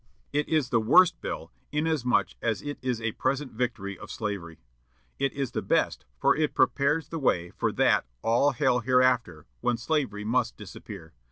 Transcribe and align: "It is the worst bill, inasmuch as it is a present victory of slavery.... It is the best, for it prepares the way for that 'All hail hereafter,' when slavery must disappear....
"It 0.33 0.49
is 0.49 0.69
the 0.69 0.79
worst 0.81 1.21
bill, 1.21 1.51
inasmuch 1.71 2.29
as 2.41 2.63
it 2.63 2.79
is 2.81 2.99
a 2.99 3.11
present 3.11 3.51
victory 3.51 3.99
of 3.99 4.09
slavery.... 4.09 4.63
It 5.19 5.31
is 5.33 5.51
the 5.51 5.61
best, 5.61 6.05
for 6.17 6.35
it 6.35 6.55
prepares 6.55 7.09
the 7.09 7.19
way 7.19 7.51
for 7.51 7.71
that 7.73 8.07
'All 8.23 8.53
hail 8.53 8.79
hereafter,' 8.79 9.45
when 9.59 9.77
slavery 9.77 10.23
must 10.23 10.57
disappear.... 10.57 11.13